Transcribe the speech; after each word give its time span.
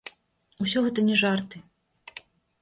Усё 0.65 0.83
гэта 0.85 0.99
не 1.11 1.19
жарты. 1.23 1.57